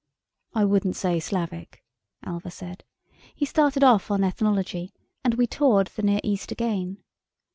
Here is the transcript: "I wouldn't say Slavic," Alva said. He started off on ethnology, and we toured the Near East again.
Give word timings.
"I 0.55 0.65
wouldn't 0.65 0.95
say 0.95 1.19
Slavic," 1.19 1.83
Alva 2.23 2.49
said. 2.49 2.83
He 3.35 3.45
started 3.45 3.83
off 3.83 4.09
on 4.09 4.23
ethnology, 4.23 4.93
and 5.23 5.35
we 5.35 5.45
toured 5.45 5.91
the 5.95 6.01
Near 6.01 6.21
East 6.23 6.51
again. 6.51 7.03